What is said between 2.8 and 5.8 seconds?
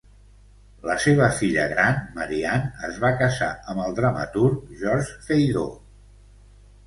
es va casar amb el dramaturg Georges Feydeau.